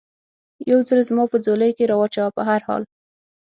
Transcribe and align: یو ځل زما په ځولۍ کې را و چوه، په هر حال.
یو 0.69 0.79
ځل 0.87 0.99
زما 1.09 1.23
په 1.31 1.37
ځولۍ 1.45 1.71
کې 1.77 1.83
را 1.89 1.95
و 1.97 2.03
چوه، 2.13 2.29
په 2.35 2.41
هر 2.49 2.61
حال. 2.67 2.83